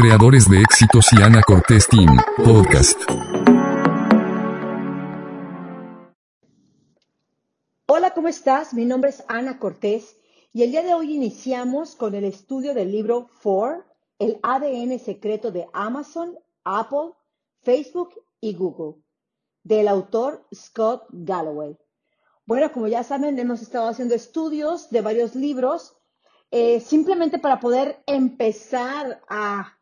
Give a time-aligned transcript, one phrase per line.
[0.00, 2.06] creadores de éxitos y Ana Cortés Team,
[2.44, 3.00] podcast.
[7.86, 8.74] Hola, ¿cómo estás?
[8.74, 10.16] Mi nombre es Ana Cortés
[10.52, 13.86] y el día de hoy iniciamos con el estudio del libro For,
[14.20, 17.14] el ADN secreto de Amazon, Apple,
[17.62, 18.10] Facebook
[18.40, 19.02] y Google,
[19.64, 21.76] del autor Scott Galloway.
[22.46, 25.96] Bueno, como ya saben, hemos estado haciendo estudios de varios libros
[26.52, 29.77] eh, simplemente para poder empezar a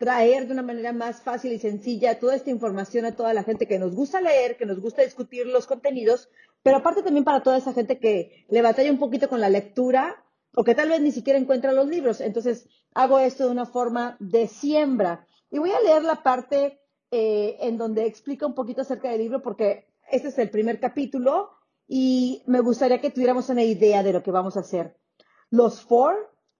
[0.00, 3.66] traer de una manera más fácil y sencilla toda esta información a toda la gente
[3.66, 6.30] que nos gusta leer, que nos gusta discutir los contenidos,
[6.62, 10.24] pero aparte también para toda esa gente que le batalla un poquito con la lectura
[10.54, 12.22] o que tal vez ni siquiera encuentra los libros.
[12.22, 15.26] Entonces, hago esto de una forma de siembra.
[15.50, 19.42] Y voy a leer la parte eh, en donde explica un poquito acerca del libro
[19.42, 21.50] porque este es el primer capítulo
[21.86, 24.96] y me gustaría que tuviéramos una idea de lo que vamos a hacer.
[25.50, 26.14] Los Four,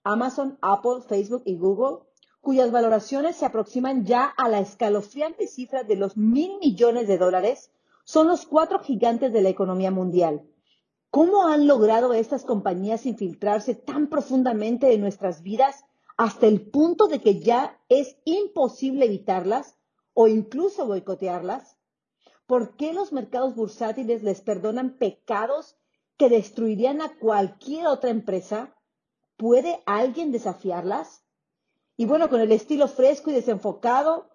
[0.05, 2.09] Amazon, Apple, Facebook y Google,
[2.40, 7.70] cuyas valoraciones se aproximan ya a la escalofriante cifra de los mil millones de dólares,
[8.05, 10.47] son los cuatro gigantes de la economía mundial.
[11.10, 15.84] ¿Cómo han logrado estas compañías infiltrarse tan profundamente en nuestras vidas
[16.16, 19.77] hasta el punto de que ya es imposible evitarlas
[20.14, 21.77] o incluso boicotearlas?
[22.47, 25.77] ¿Por qué los mercados bursátiles les perdonan pecados
[26.16, 28.77] que destruirían a cualquier otra empresa?
[29.36, 31.25] ¿Puede alguien desafiarlas?
[32.01, 34.31] Y bueno, con el estilo fresco y desenfocado,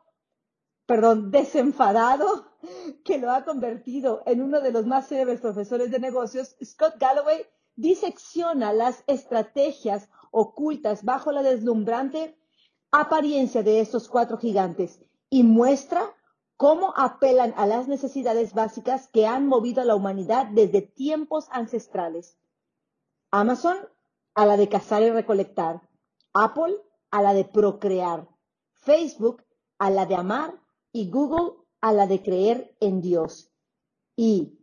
[0.85, 2.45] perdón, desenfadado,
[3.03, 7.43] que lo ha convertido en uno de los más célebres profesores de negocios, Scott Galloway
[7.75, 12.37] disecciona las estrategias ocultas bajo la deslumbrante
[12.91, 16.13] apariencia de estos cuatro gigantes y muestra
[16.57, 22.37] cómo apelan a las necesidades básicas que han movido a la humanidad desde tiempos ancestrales.
[23.31, 23.75] Amazon
[24.35, 25.81] a la de cazar y recolectar,
[26.31, 26.84] Apple
[27.15, 28.27] a la de procrear,
[28.73, 29.41] Facebook
[29.77, 33.53] a la de amar y Google a la de creer en Dios.
[34.17, 34.59] Y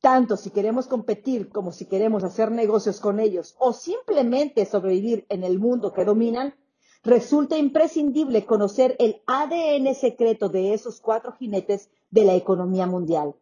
[0.00, 5.44] tanto si queremos competir como si queremos hacer negocios con ellos o simplemente sobrevivir en
[5.44, 6.56] el mundo que dominan,
[7.04, 13.36] resulta imprescindible conocer el ADN secreto de esos cuatro jinetes de la economía mundial.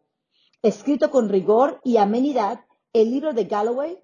[0.60, 3.98] Escrito con rigor y amenidad, el libro de Galloway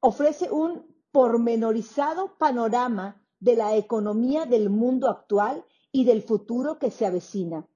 [0.00, 7.04] ofrece un pormenorizado panorama de la economía del mundo actual y del futuro que se
[7.04, 7.68] avecina,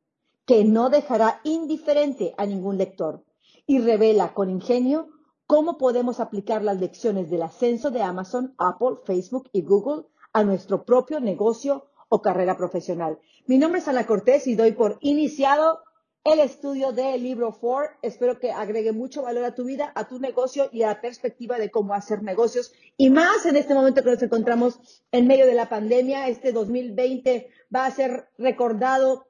[0.46, 3.22] que no dejará indiferente a ningún lector
[3.66, 5.08] y revela con ingenio
[5.46, 10.86] cómo podemos aplicar las lecciones del ascenso de Amazon, Apple, Facebook y Google a nuestro
[10.86, 13.18] propio negocio o carrera profesional.
[13.46, 15.80] Mi nombre es Ana Cortés y doy por iniciado
[16.24, 17.88] el estudio del libro Ford.
[18.02, 21.58] Espero que agregue mucho valor a tu vida, a tu negocio y a la perspectiva
[21.58, 22.72] de cómo hacer negocios.
[22.96, 27.48] Y más en este momento que nos encontramos en medio de la pandemia, este 2020
[27.74, 29.26] va a ser recordado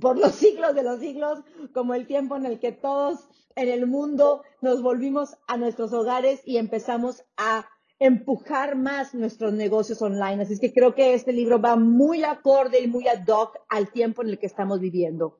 [0.00, 1.40] por los siglos de los siglos
[1.72, 6.40] como el tiempo en el que todos en el mundo nos volvimos a nuestros hogares
[6.44, 10.42] y empezamos a empujar más nuestros negocios online.
[10.42, 14.22] Así que creo que este libro va muy acorde y muy ad hoc al tiempo
[14.22, 15.38] en el que estamos viviendo.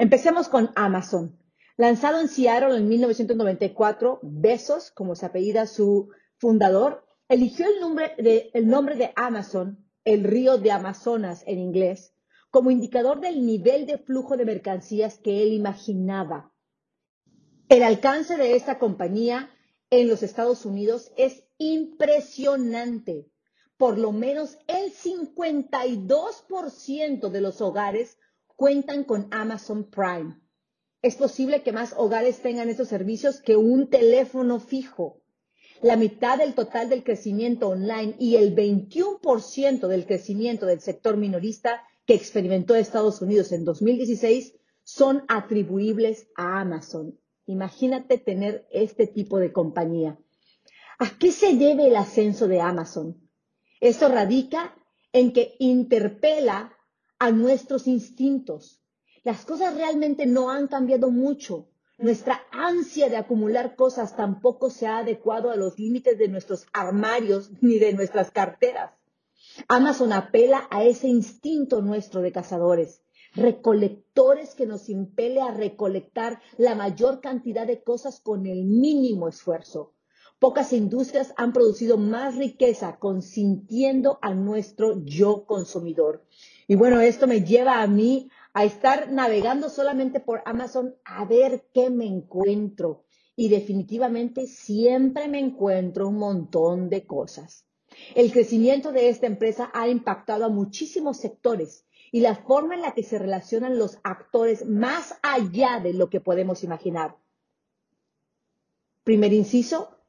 [0.00, 1.38] Empecemos con Amazon.
[1.76, 8.50] Lanzado en Seattle en 1994, Bezos, como se apellida su fundador, eligió el nombre, de,
[8.54, 12.14] el nombre de Amazon, el río de Amazonas en inglés,
[12.50, 16.50] como indicador del nivel de flujo de mercancías que él imaginaba.
[17.68, 19.50] El alcance de esta compañía
[19.90, 23.30] en los Estados Unidos es impresionante.
[23.76, 28.16] Por lo menos el 52% de los hogares
[28.60, 30.38] cuentan con Amazon Prime.
[31.00, 35.22] Es posible que más hogares tengan estos servicios que un teléfono fijo.
[35.80, 41.80] La mitad del total del crecimiento online y el 21% del crecimiento del sector minorista
[42.04, 47.18] que experimentó Estados Unidos en 2016 son atribuibles a Amazon.
[47.46, 50.18] Imagínate tener este tipo de compañía.
[50.98, 53.26] ¿A qué se debe el ascenso de Amazon?
[53.80, 54.76] Esto radica
[55.14, 56.76] en que interpela
[57.20, 58.82] a nuestros instintos.
[59.22, 61.68] Las cosas realmente no han cambiado mucho.
[61.98, 67.50] Nuestra ansia de acumular cosas tampoco se ha adecuado a los límites de nuestros armarios
[67.60, 68.92] ni de nuestras carteras.
[69.68, 73.02] Amazon apela a ese instinto nuestro de cazadores,
[73.34, 79.92] recolectores que nos impele a recolectar la mayor cantidad de cosas con el mínimo esfuerzo.
[80.40, 86.24] Pocas industrias han producido más riqueza consintiendo a nuestro yo consumidor.
[86.66, 91.66] Y bueno, esto me lleva a mí a estar navegando solamente por Amazon a ver
[91.74, 93.04] qué me encuentro.
[93.36, 97.66] Y definitivamente siempre me encuentro un montón de cosas.
[98.14, 102.94] El crecimiento de esta empresa ha impactado a muchísimos sectores y la forma en la
[102.94, 107.18] que se relacionan los actores más allá de lo que podemos imaginar.
[109.04, 109.99] Primer inciso,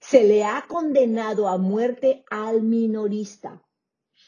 [0.00, 3.62] se le ha condenado a muerte al minorista.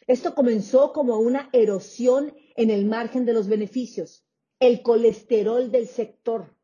[0.07, 4.27] Esto comenzó como una erosión en el margen de los beneficios,
[4.59, 6.57] el colesterol del sector,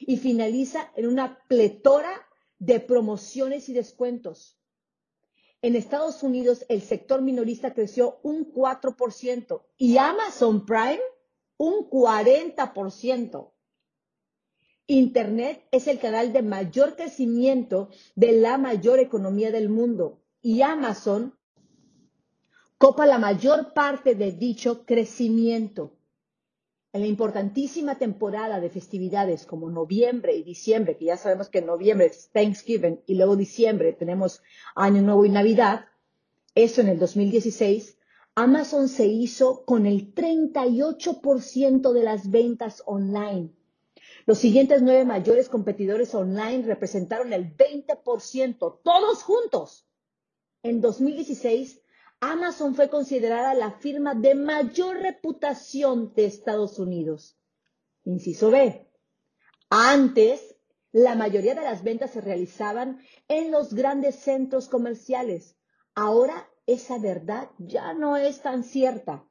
[0.00, 2.26] y finaliza en una pletora
[2.58, 4.58] de promociones y descuentos.
[5.62, 11.00] En Estados Unidos el sector minorista creció un 4% y Amazon Prime
[11.56, 13.52] un 40%.
[14.88, 21.38] Internet es el canal de mayor crecimiento de la mayor economía del mundo y Amazon
[22.78, 25.96] copa la mayor parte de dicho crecimiento.
[26.92, 31.66] En la importantísima temporada de festividades como noviembre y diciembre, que ya sabemos que en
[31.66, 34.42] noviembre es Thanksgiving y luego diciembre tenemos
[34.74, 35.86] Año Nuevo y Navidad,
[36.56, 37.98] eso en el 2016,
[38.34, 43.52] Amazon se hizo con el 38% de las ventas online
[44.26, 49.88] los siguientes nueve mayores competidores online representaron el 20%, todos juntos.
[50.62, 51.82] En 2016,
[52.20, 57.36] Amazon fue considerada la firma de mayor reputación de Estados Unidos.
[58.04, 58.88] Inciso B.
[59.70, 60.56] Antes,
[60.92, 65.56] la mayoría de las ventas se realizaban en los grandes centros comerciales.
[65.94, 69.26] Ahora esa verdad ya no es tan cierta.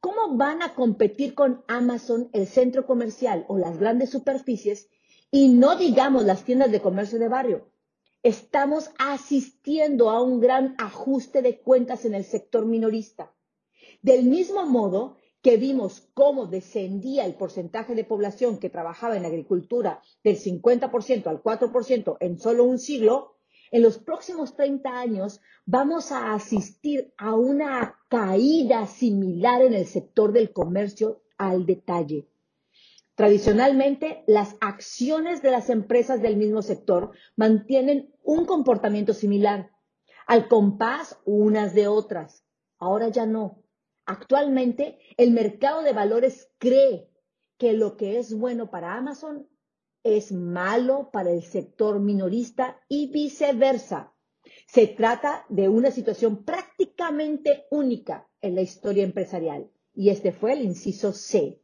[0.00, 4.88] ¿Cómo van a competir con Amazon, el centro comercial o las grandes superficies
[5.30, 7.70] y no digamos las tiendas de comercio de barrio?
[8.22, 13.32] Estamos asistiendo a un gran ajuste de cuentas en el sector minorista.
[14.02, 20.02] Del mismo modo que vimos cómo descendía el porcentaje de población que trabajaba en agricultura
[20.24, 23.35] del 50% al 4% en solo un siglo,
[23.70, 30.32] en los próximos 30 años vamos a asistir a una caída similar en el sector
[30.32, 32.28] del comercio al detalle.
[33.14, 39.70] Tradicionalmente, las acciones de las empresas del mismo sector mantienen un comportamiento similar,
[40.26, 42.44] al compás unas de otras.
[42.78, 43.62] Ahora ya no.
[44.04, 47.08] Actualmente, el mercado de valores cree
[47.56, 49.48] que lo que es bueno para Amazon
[50.06, 54.12] es malo para el sector minorista y viceversa.
[54.68, 60.62] Se trata de una situación prácticamente única en la historia empresarial y este fue el
[60.62, 61.60] inciso C.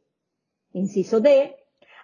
[0.73, 1.55] Inciso D,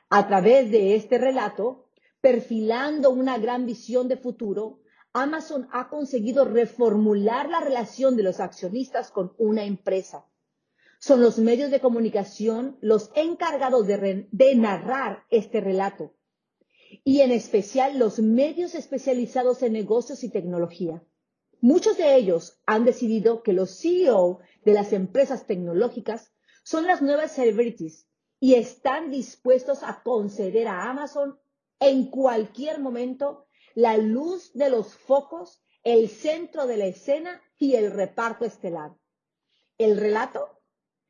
[0.09, 1.89] a través de este relato,
[2.21, 4.79] perfilando una gran visión de futuro,
[5.13, 10.25] Amazon ha conseguido reformular la relación de los accionistas con una empresa.
[10.99, 16.13] Son los medios de comunicación los encargados de, narrar este relato
[17.03, 21.03] y en especial los medios especializados en negocios y tecnología.
[21.61, 26.31] Muchos de ellos han decidido que los CEO de las empresas tecnológicas
[26.63, 28.07] son las nuevas celebrities
[28.39, 31.37] y están dispuestos a conceder a Amazon
[31.79, 33.45] en cualquier momento
[33.75, 38.95] la luz de los focos, el centro de la escena y el reparto estelar.
[39.77, 40.61] El relato,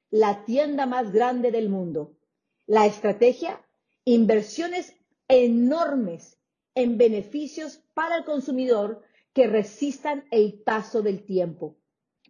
[0.10, 2.18] la tienda más grande del mundo.
[2.66, 3.66] La estrategia,
[4.04, 4.96] inversiones
[5.30, 6.38] enormes
[6.76, 9.02] en beneficios para el consumidor
[9.34, 11.78] que resistan el paso del tiempo.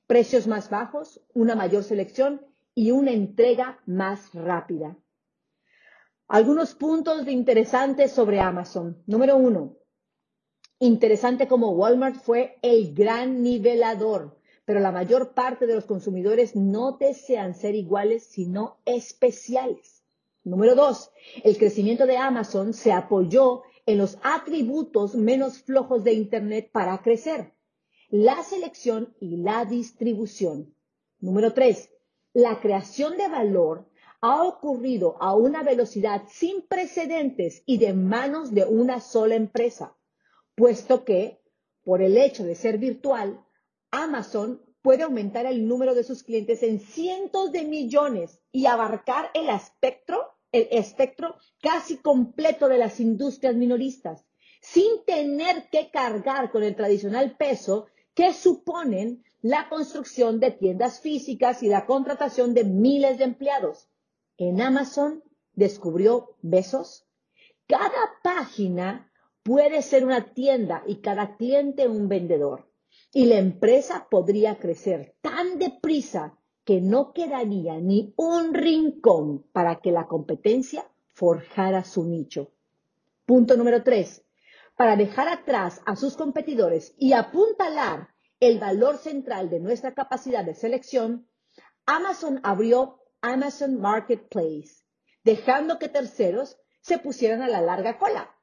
[0.06, 4.98] Precios más bajos, una mayor selección y una entrega más rápida.
[6.28, 9.02] Algunos puntos interesantes sobre Amazon.
[9.08, 9.78] Número uno,
[10.80, 16.98] interesante como Walmart fue el gran nivelador, pero la mayor parte de los consumidores no
[17.00, 19.99] desean ser iguales, sino especiales.
[20.44, 21.12] Número dos,
[21.44, 27.54] el crecimiento de Amazon se apoyó en los atributos menos flojos de Internet para crecer,
[28.10, 30.74] la selección y la distribución.
[31.20, 31.90] Número tres,
[32.34, 33.90] la creación de valor
[34.22, 39.96] ha ocurrido a una velocidad sin precedentes y de manos de una sola empresa,
[40.56, 41.42] puesto que,
[41.84, 43.44] por el hecho de ser virtual,
[43.92, 49.48] Amazon puede aumentar el número de sus clientes en cientos de millones y abarcar el
[49.48, 54.26] espectro, el espectro casi completo de las industrias minoristas,
[54.62, 61.62] sin tener que cargar con el tradicional peso que suponen la construcción de tiendas físicas
[61.62, 63.92] y la contratación de miles de empleados.
[64.38, 67.06] En Amazon descubrió Besos.
[67.68, 69.12] Cada página
[69.44, 72.69] puede ser una tienda y cada cliente un vendedor
[73.12, 79.92] y la empresa podría crecer tan deprisa que no quedaría ni un rincón para que
[79.92, 82.52] la competencia forjara su nicho.
[83.26, 84.24] Punto número tres.
[84.76, 90.54] Para dejar atrás a sus competidores y apuntalar el valor central de nuestra capacidad de
[90.54, 91.28] selección,
[91.86, 94.84] Amazon abrió Amazon Marketplace,
[95.24, 98.34] dejando que terceros se pusieran a la larga cola.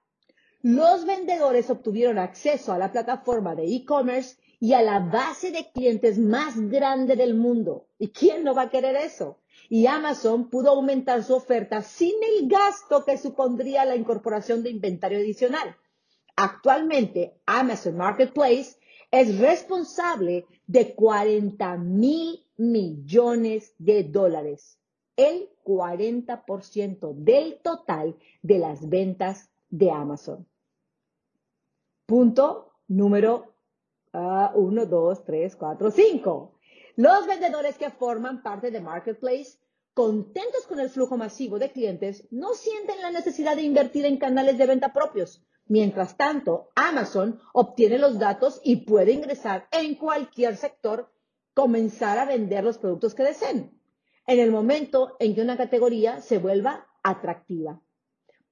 [0.69, 6.19] Los vendedores obtuvieron acceso a la plataforma de e-commerce y a la base de clientes
[6.19, 7.87] más grande del mundo.
[8.01, 9.39] ¿Y quién no va a querer eso?
[9.69, 15.21] Y Amazon pudo aumentar su oferta sin el gasto que supondría la incorporación de inventario
[15.21, 15.77] adicional.
[16.35, 18.75] Actualmente, Amazon Marketplace
[19.13, 24.81] es responsable de 40 mil millones de dólares,
[25.15, 30.45] el 40% del total de las ventas de Amazon.
[32.07, 33.57] Punto número
[34.13, 36.59] 1, 2, 3, 4, 5.
[36.95, 39.59] Los vendedores que forman parte de Marketplace,
[39.93, 44.57] contentos con el flujo masivo de clientes, no sienten la necesidad de invertir en canales
[44.57, 45.45] de venta propios.
[45.67, 51.13] Mientras tanto, Amazon obtiene los datos y puede ingresar en cualquier sector,
[51.55, 53.77] comenzar a vender los productos que deseen,
[54.29, 57.83] en el momento en que una categoría se vuelva atractiva.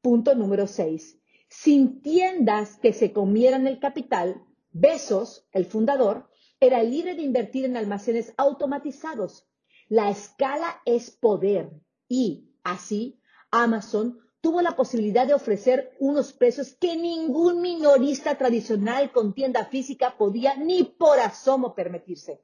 [0.02, 1.20] Punto número 6.
[1.61, 7.76] Sin tiendas que se comieran el capital, Besos, el fundador, era libre de invertir en
[7.76, 9.46] almacenes automatizados.
[9.88, 11.70] La escala es poder
[12.08, 13.20] y, así,
[13.50, 20.18] Amazon tuvo la posibilidad de ofrecer unos precios que ningún minorista tradicional con tienda física
[20.18, 22.42] podía ni por asomo permitirse.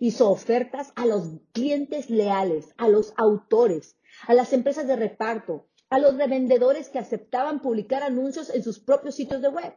[0.00, 5.98] Hizo ofertas a los clientes leales, a los autores, a las empresas de reparto, a
[5.98, 9.74] los revendedores que aceptaban publicar anuncios en sus propios sitios de web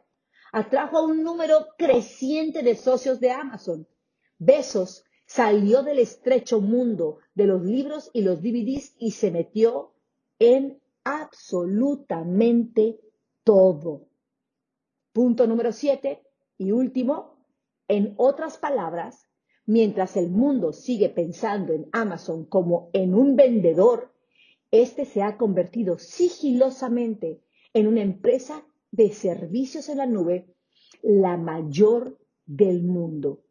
[0.54, 3.88] atrajo a un número creciente de socios de Amazon.
[4.38, 9.94] Besos salió del estrecho mundo de los libros y los DVDs y se metió
[10.38, 13.00] en absolutamente
[13.42, 14.06] todo.
[15.12, 16.22] Punto número siete
[16.56, 17.44] y último,
[17.88, 19.26] en otras palabras,
[19.66, 24.13] mientras el mundo sigue pensando en Amazon como en un vendedor,
[24.82, 27.40] este se ha convertido sigilosamente
[27.72, 30.52] en una empresa de servicios en la nube
[31.02, 33.44] la mayor del mundo.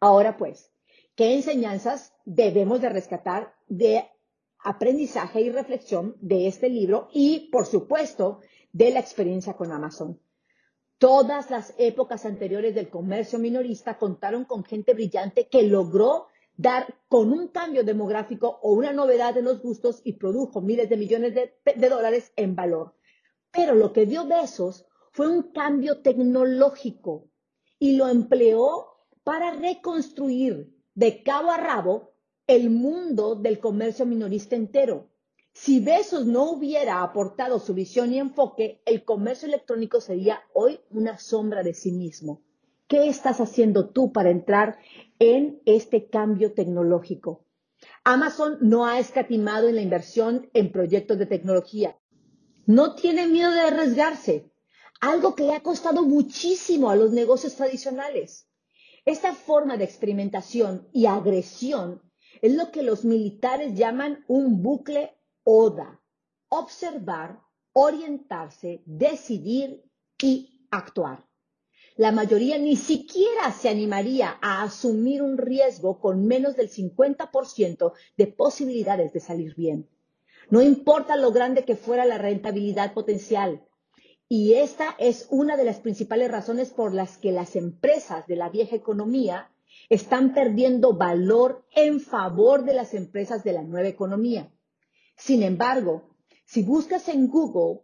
[0.00, 0.70] Ahora pues,
[1.16, 4.04] ¿qué enseñanzas debemos de rescatar de
[4.60, 8.40] aprendizaje y reflexión de este libro y, por supuesto,
[8.72, 10.20] de la experiencia con Amazon?
[10.98, 16.26] Todas las épocas anteriores del comercio minorista contaron con gente brillante que logró
[16.58, 20.96] dar con un cambio demográfico o una novedad en los gustos y produjo miles de
[20.96, 22.96] millones de, de dólares en valor.
[23.52, 27.30] Pero lo que dio besos fue un cambio tecnológico
[27.78, 28.88] y lo empleó
[29.22, 32.12] para reconstruir de cabo a rabo
[32.48, 35.10] el mundo del comercio minorista entero.
[35.52, 41.18] Si Besos no hubiera aportado su visión y enfoque, el comercio electrónico sería hoy una
[41.18, 42.42] sombra de sí mismo.
[42.88, 44.78] ¿Qué estás haciendo tú para entrar
[45.18, 47.44] en este cambio tecnológico?
[48.02, 51.96] Amazon no ha escatimado en la inversión en proyectos de tecnología
[52.68, 54.52] no tiene miedo de arriesgarse,
[55.00, 58.46] algo que le ha costado muchísimo a los negocios tradicionales.
[59.06, 62.02] Esta forma de experimentación y agresión
[62.42, 66.02] es lo que los militares llaman un bucle ODA,
[66.50, 67.40] observar,
[67.72, 69.82] orientarse, decidir
[70.20, 71.26] y actuar.
[71.98, 78.26] La mayoría ni siquiera se animaría a asumir un riesgo con menos del 50% de
[78.28, 79.88] posibilidades de salir bien.
[80.48, 83.64] No importa lo grande que fuera la rentabilidad potencial.
[84.28, 88.48] Y esta es una de las principales razones por las que las empresas de la
[88.48, 89.50] vieja economía
[89.88, 94.52] están perdiendo valor en favor de las empresas de la nueva economía.
[95.16, 96.14] Sin embargo,
[96.44, 97.80] si buscas en Google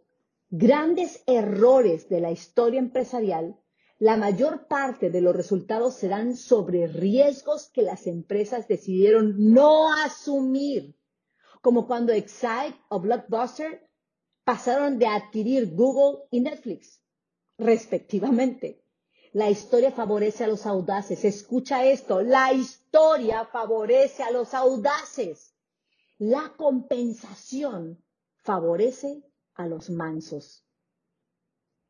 [0.49, 3.57] grandes errores de la historia empresarial,
[3.97, 10.95] la mayor parte de los resultados serán sobre riesgos que las empresas decidieron no asumir
[11.61, 13.89] como cuando Excite o Blockbuster
[14.43, 17.01] pasaron de adquirir Google y Netflix,
[17.57, 18.83] respectivamente.
[19.33, 21.25] La historia favorece a los audaces.
[21.25, 25.55] Escucha esto, la historia favorece a los audaces.
[26.19, 28.03] La compensación
[28.35, 29.23] favorece
[29.55, 30.64] a los mansos.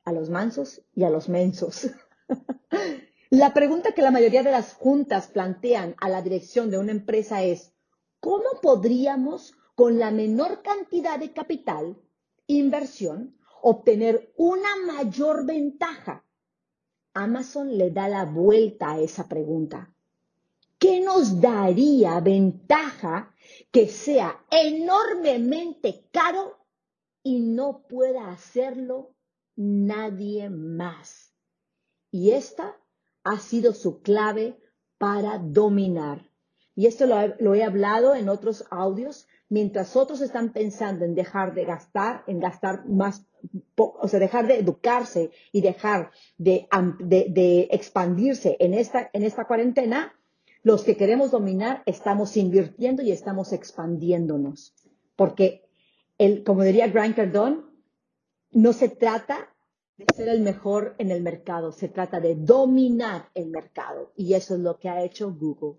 [0.05, 1.89] A los mansos y a los mensos.
[3.29, 7.43] la pregunta que la mayoría de las juntas plantean a la dirección de una empresa
[7.43, 7.73] es,
[8.19, 11.97] ¿cómo podríamos con la menor cantidad de capital,
[12.47, 16.23] inversión, obtener una mayor ventaja.
[17.13, 19.93] Amazon le da la vuelta a esa pregunta.
[20.79, 23.33] ¿Qué nos daría ventaja
[23.71, 26.57] que sea enormemente caro
[27.23, 29.14] y no pueda hacerlo
[29.55, 31.33] nadie más?
[32.11, 32.77] Y esta
[33.23, 34.57] ha sido su clave
[34.97, 36.29] para dominar.
[36.75, 41.65] Y esto lo, he hablado en otros audios, mientras otros están pensando en dejar de
[41.65, 43.25] gastar, en gastar más,
[43.75, 46.67] o sea, dejar de educarse y dejar de,
[46.99, 50.13] de, expandirse en esta, en esta cuarentena,
[50.63, 54.73] los que queremos dominar estamos invirtiendo y estamos expandiéndonos.
[55.15, 55.63] Porque,
[56.17, 57.61] el, como diría Grant Cardone,
[58.55, 59.53] no se trata
[59.97, 64.13] de ser el mejor en el mercado, se trata de dominar el mercado.
[64.15, 65.77] Y eso es lo que ha hecho Google.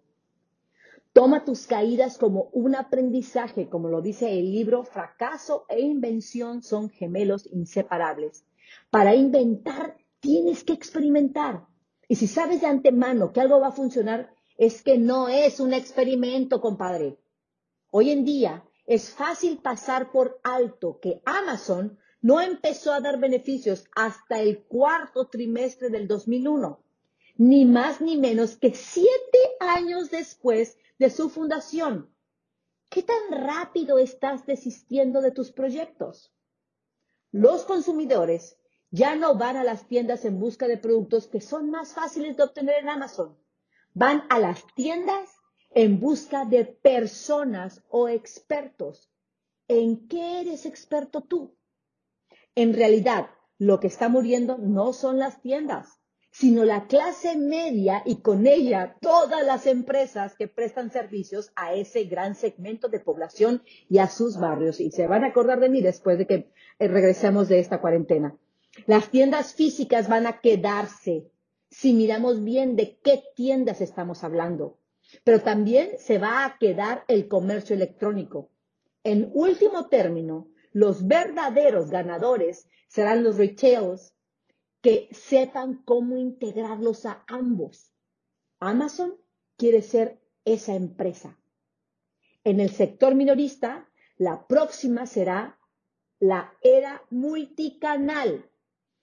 [1.14, 6.90] Toma tus caídas como un aprendizaje, como lo dice el libro, fracaso e invención son
[6.90, 8.44] gemelos inseparables.
[8.90, 11.66] Para inventar tienes que experimentar.
[12.08, 15.72] Y si sabes de antemano que algo va a funcionar, es que no es un
[15.72, 17.16] experimento, compadre.
[17.90, 23.84] Hoy en día es fácil pasar por alto que Amazon no empezó a dar beneficios
[23.94, 26.82] hasta el cuarto trimestre del 2001,
[27.36, 32.12] ni más ni menos que siete años después de su fundación.
[32.90, 36.34] ¿Qué tan rápido estás desistiendo de tus proyectos?
[37.30, 38.58] Los consumidores
[38.90, 42.42] ya no van a las tiendas en busca de productos que son más fáciles de
[42.42, 43.38] obtener en Amazon.
[43.94, 45.30] Van a las tiendas
[45.70, 49.12] en busca de personas o expertos.
[49.68, 51.55] ¿En qué eres experto tú?
[52.56, 58.22] En realidad, lo que está muriendo no son las tiendas, sino la clase media y
[58.22, 63.98] con ella todas las empresas que prestan servicios a ese gran segmento de población y
[63.98, 64.80] a sus barrios.
[64.80, 66.34] Y se van a acordar de mí después de que
[66.78, 68.36] eh, regresemos de esta cuarentena.
[68.86, 71.30] Las tiendas físicas van a quedarse
[71.70, 74.78] si miramos bien de qué tiendas estamos hablando.
[75.24, 78.50] Pero también se va a quedar el comercio electrónico.
[79.04, 84.12] En último término, los verdaderos ganadores serán los retailers
[84.82, 87.94] que sepan cómo integrarlos a ambos.
[88.60, 89.14] Amazon
[89.56, 91.40] quiere ser esa empresa.
[92.44, 95.58] En el sector minorista, la próxima será
[96.20, 98.50] la era multicanal,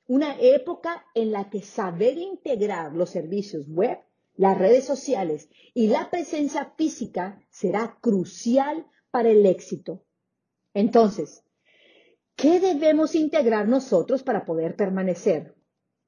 [0.06, 3.98] una época en la que saber integrar los servicios web,
[4.36, 10.06] las redes sociales y la presencia física será crucial para el éxito.
[10.76, 11.43] Entonces,
[12.44, 15.56] ¿Qué debemos integrar nosotros para poder permanecer?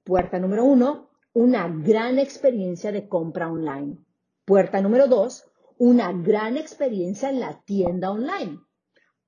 [0.03, 3.99] Puerta número uno, una gran experiencia de compra online.
[4.43, 8.59] Puerta número dos, una gran experiencia en la tienda online.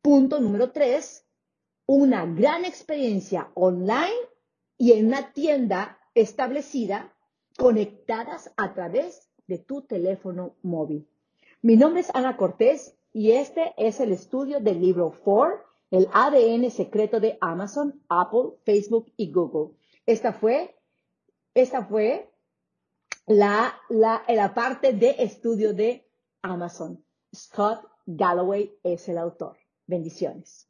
[0.02, 1.26] Punto número tres,
[1.86, 4.20] una gran experiencia online
[4.78, 7.16] y en una tienda establecida
[7.58, 11.08] conectadas a través de tu teléfono móvil.
[11.62, 16.70] Mi nombre es Ana Cortés y este es el estudio del libro 4 el ADN
[16.70, 19.76] secreto de Amazon, Apple, Facebook y Google.
[20.06, 20.76] Esta fue,
[21.54, 22.30] esta fue
[23.26, 26.10] la, la, la parte de estudio de
[26.42, 27.04] Amazon.
[27.36, 29.58] Scott Galloway es el autor.
[29.86, 30.70] Bendiciones.